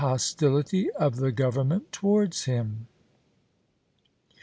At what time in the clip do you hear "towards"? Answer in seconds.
1.91-2.45